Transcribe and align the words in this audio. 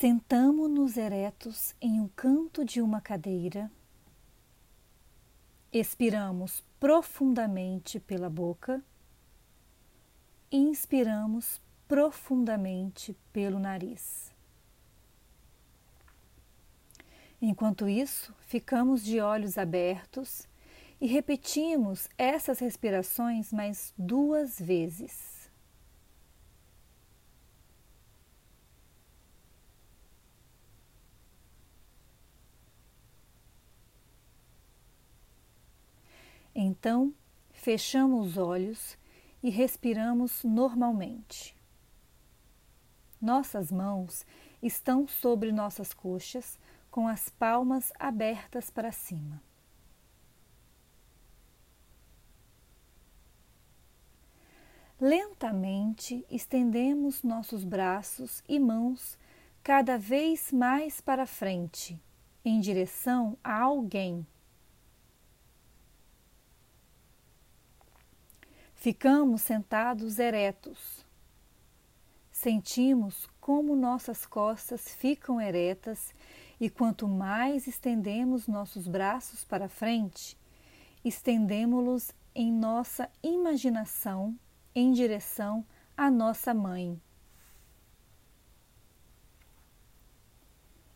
Sentamo-nos 0.00 0.96
eretos 0.96 1.74
em 1.78 2.00
um 2.00 2.08
canto 2.08 2.64
de 2.64 2.80
uma 2.80 3.02
cadeira, 3.02 3.70
expiramos 5.70 6.64
profundamente 6.80 8.00
pela 8.00 8.30
boca 8.30 8.82
e 10.50 10.56
inspiramos 10.56 11.60
profundamente 11.86 13.14
pelo 13.30 13.58
nariz. 13.58 14.32
Enquanto 17.38 17.86
isso, 17.86 18.34
ficamos 18.46 19.04
de 19.04 19.20
olhos 19.20 19.58
abertos 19.58 20.48
e 20.98 21.06
repetimos 21.06 22.08
essas 22.16 22.58
respirações 22.58 23.52
mais 23.52 23.92
duas 23.98 24.58
vezes. 24.58 25.39
Então, 36.70 37.12
fechamos 37.50 38.28
os 38.28 38.36
olhos 38.38 38.96
e 39.42 39.50
respiramos 39.50 40.44
normalmente. 40.44 41.56
Nossas 43.20 43.72
mãos 43.72 44.24
estão 44.62 45.08
sobre 45.08 45.50
nossas 45.50 45.92
coxas, 45.92 46.56
com 46.88 47.08
as 47.08 47.28
palmas 47.28 47.92
abertas 47.98 48.70
para 48.70 48.92
cima. 48.92 49.42
Lentamente 55.00 56.24
estendemos 56.30 57.24
nossos 57.24 57.64
braços 57.64 58.44
e 58.48 58.60
mãos 58.60 59.18
cada 59.60 59.98
vez 59.98 60.52
mais 60.52 61.00
para 61.00 61.26
frente, 61.26 62.00
em 62.44 62.60
direção 62.60 63.36
a 63.42 63.60
alguém 63.60 64.24
Ficamos 68.80 69.42
sentados 69.42 70.18
eretos. 70.18 71.04
Sentimos 72.32 73.28
como 73.38 73.76
nossas 73.76 74.24
costas 74.24 74.88
ficam 74.88 75.38
eretas 75.38 76.14
e 76.58 76.70
quanto 76.70 77.06
mais 77.06 77.66
estendemos 77.66 78.48
nossos 78.48 78.88
braços 78.88 79.44
para 79.44 79.68
frente, 79.68 80.34
estendemos-los 81.04 82.10
em 82.34 82.50
nossa 82.50 83.10
imaginação 83.22 84.34
em 84.74 84.92
direção 84.92 85.62
à 85.94 86.10
nossa 86.10 86.54
mãe. 86.54 86.98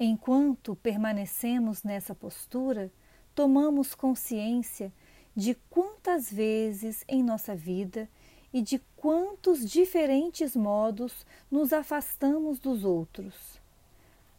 Enquanto 0.00 0.74
permanecemos 0.74 1.84
nessa 1.84 2.12
postura, 2.12 2.90
tomamos 3.36 3.94
consciência 3.94 4.92
de 5.38 5.54
quantas 5.70 6.32
vezes 6.32 7.04
em 7.06 7.22
nossa 7.22 7.54
vida 7.54 8.10
e 8.52 8.60
de 8.60 8.80
quantos 8.96 9.64
diferentes 9.64 10.56
modos 10.56 11.24
nos 11.48 11.72
afastamos 11.72 12.58
dos 12.58 12.84
outros, 12.84 13.60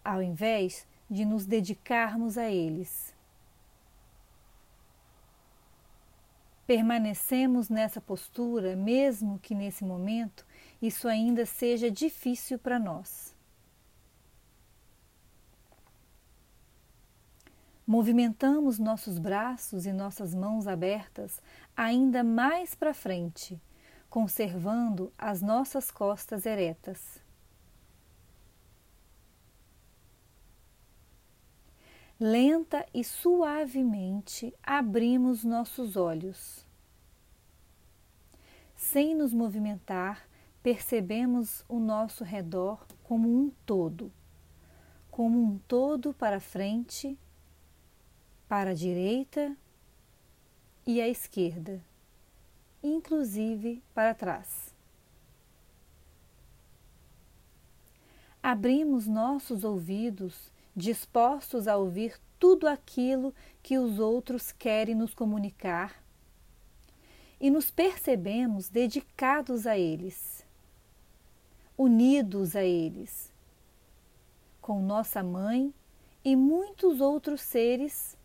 ao 0.04 0.22
invés 0.22 0.86
de 1.10 1.24
nos 1.24 1.46
dedicarmos 1.46 2.38
a 2.38 2.52
eles. 2.52 3.16
Permanecemos 6.68 7.70
nessa 7.70 8.02
postura, 8.02 8.76
mesmo 8.76 9.40
que 9.40 9.56
nesse 9.56 9.86
momento 9.86 10.46
isso 10.82 11.08
ainda 11.08 11.46
seja 11.46 11.90
difícil 11.90 12.60
para 12.60 12.78
nós. 12.78 13.34
Movimentamos 17.90 18.78
nossos 18.78 19.18
braços 19.18 19.88
e 19.88 19.92
nossas 19.92 20.36
mãos 20.36 20.68
abertas 20.68 21.42
ainda 21.76 22.24
mais 22.24 22.76
para 22.76 22.94
frente, 22.94 23.60
conservando 24.08 25.12
as 25.18 25.42
nossas 25.42 25.90
costas 25.90 26.46
eretas. 26.46 27.20
Lenta 32.20 32.86
e 32.94 33.04
suavemente 33.04 34.54
abrimos 34.62 35.44
nossos 35.44 35.98
olhos. 35.98 36.64
Sem 38.76 39.16
nos 39.16 39.34
movimentar, 39.34 40.30
percebemos 40.62 41.66
o 41.68 41.80
nosso 41.80 42.24
redor 42.24 42.86
como 43.02 43.28
um 43.28 43.50
todo, 43.66 44.12
como 45.10 45.42
um 45.42 45.58
todo 45.68 46.14
para 46.14 46.40
frente 46.40 47.18
para 48.50 48.72
a 48.72 48.74
direita 48.74 49.56
e 50.86 51.00
à 51.00 51.08
esquerda, 51.08 51.80
inclusive 52.82 53.84
para 53.94 54.16
trás. 54.16 54.74
Abrimos 58.42 59.06
nossos 59.06 59.64
ouvidos 59.64 60.52
dispostos 60.76 61.68
a 61.68 61.78
ouvir 61.78 62.20
tudo 62.40 62.68
aquilo 62.68 63.36
que 63.62 63.78
os 63.78 64.00
outros 64.00 64.52
querem 64.52 64.96
nos 64.96 65.14
comunicar 65.14 66.02
e 67.40 67.52
nos 67.52 67.70
percebemos 67.70 68.68
dedicados 68.68 69.68
a 69.68 69.78
eles, 69.78 70.44
unidos 71.78 72.56
a 72.56 72.64
eles, 72.64 73.32
com 74.60 74.82
nossa 74.82 75.22
mãe 75.22 75.72
e 76.24 76.36
muitos 76.36 77.00
outros 77.00 77.42
seres 77.42 78.18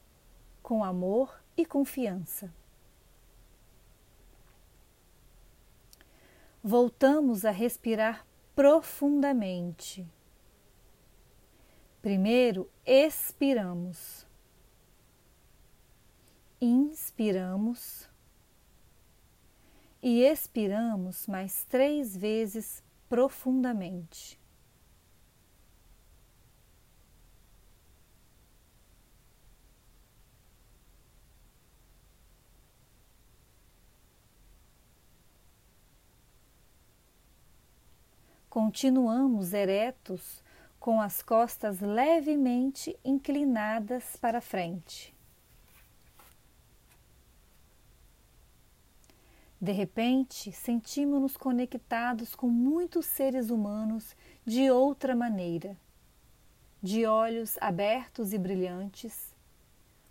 com 0.64 0.82
amor 0.82 1.44
e 1.54 1.66
confiança. 1.66 2.50
Voltamos 6.62 7.44
a 7.44 7.50
respirar 7.50 8.26
profundamente. 8.56 10.10
Primeiro, 12.00 12.70
expiramos. 12.86 14.26
Inspiramos. 16.58 18.08
E 20.02 20.22
expiramos 20.22 21.26
mais 21.26 21.64
três 21.64 22.16
vezes 22.16 22.82
profundamente. 23.06 24.40
Continuamos 38.54 39.52
eretos, 39.52 40.40
com 40.78 41.00
as 41.00 41.20
costas 41.20 41.80
levemente 41.80 42.96
inclinadas 43.04 44.14
para 44.14 44.40
frente. 44.40 45.12
De 49.60 49.72
repente, 49.72 50.52
sentimos-nos 50.52 51.36
conectados 51.36 52.36
com 52.36 52.46
muitos 52.46 53.06
seres 53.06 53.50
humanos 53.50 54.14
de 54.46 54.70
outra 54.70 55.16
maneira, 55.16 55.76
de 56.80 57.06
olhos 57.06 57.58
abertos 57.60 58.32
e 58.32 58.38
brilhantes, 58.38 59.34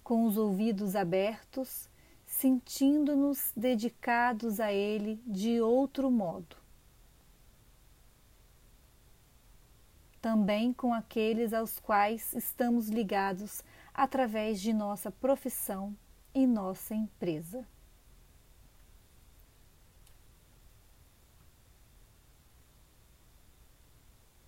com 0.04 0.26
os 0.26 0.38
ouvidos 0.38 0.98
abertos, 0.98 1.88
sentindo-nos 2.26 3.54
dedicados 3.56 4.60
a 4.60 4.74
Ele 4.74 5.24
de 5.26 5.62
outro 5.62 6.12
modo. 6.12 6.63
Também 10.24 10.72
com 10.72 10.94
aqueles 10.94 11.52
aos 11.52 11.80
quais 11.80 12.34
estamos 12.34 12.88
ligados 12.88 13.62
através 13.94 14.62
de 14.62 14.72
nossa 14.72 15.12
profissão 15.12 15.94
e 16.34 16.48
nossa 16.48 16.96
empresa. 16.96 17.68